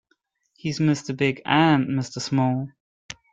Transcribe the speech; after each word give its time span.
He's 0.55 0.79
Mr. 0.79 1.15
Big 1.15 1.43
and 1.45 1.85
Mr. 1.89 2.19
Small. 2.19 2.69